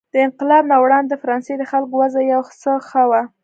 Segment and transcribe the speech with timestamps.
[0.13, 3.21] د انقلاب نه وړاندې د فرانسې د خلکو وضع یو څه ښه وه.